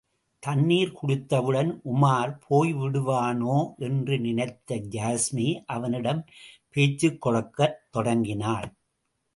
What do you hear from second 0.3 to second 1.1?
தண்ணீர்